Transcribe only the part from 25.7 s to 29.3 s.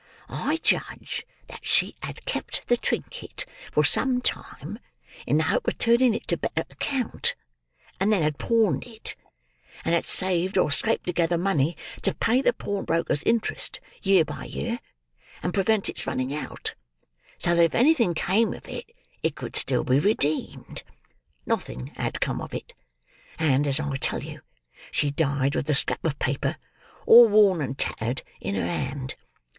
scrap of paper, all worn and tattered, in her hand.